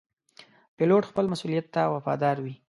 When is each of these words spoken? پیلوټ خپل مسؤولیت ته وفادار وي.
پیلوټ 0.77 1.03
خپل 1.11 1.25
مسؤولیت 1.33 1.65
ته 1.75 1.81
وفادار 1.95 2.37
وي. 2.43 2.53